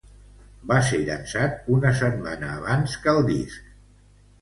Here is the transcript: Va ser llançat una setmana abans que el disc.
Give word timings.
Va 0.71 0.77
ser 0.87 0.99
llançat 1.09 1.69
una 1.75 1.93
setmana 2.01 2.53
abans 2.57 2.99
que 3.07 3.17
el 3.19 3.25
disc. 3.33 3.73